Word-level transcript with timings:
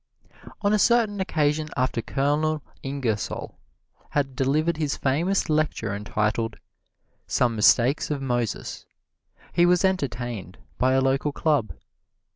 On 0.63 0.73
a 0.73 0.79
certain 0.79 1.19
occasion 1.21 1.69
after 1.77 2.01
Colonel 2.01 2.63
Ingersoll 2.81 3.59
had 4.09 4.35
delivered 4.35 4.77
his 4.77 4.97
famous 4.97 5.47
lecture 5.47 5.93
entitled, 5.93 6.57
"Some 7.27 7.55
Mistakes 7.55 8.09
of 8.09 8.19
Moses," 8.19 8.87
he 9.53 9.67
was 9.67 9.85
entertained 9.85 10.57
by 10.79 10.93
a 10.93 11.01
local 11.01 11.31
club. 11.31 11.73